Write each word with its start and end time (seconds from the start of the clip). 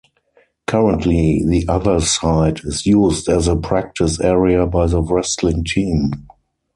Currently 0.65 1.43
the 1.45 1.63
other 1.67 1.99
side 1.99 2.61
is 2.65 2.87
used 2.87 3.29
as 3.29 3.47
a 3.47 3.55
practice 3.55 4.19
area 4.19 4.65
by 4.65 4.87
the 4.87 4.99
wrestling 4.99 5.63
team. 5.63 6.25